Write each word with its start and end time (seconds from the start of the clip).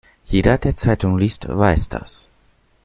Jeder, 0.25 0.57
der 0.57 0.75
Zeitung 0.75 1.19
liest, 1.19 1.47
weiß 1.47 1.89
das. 1.89 2.27